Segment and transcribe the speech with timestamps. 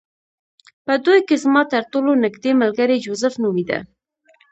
[0.85, 3.79] په دوی کې زما ترټولو نږدې ملګری جوزف نومېده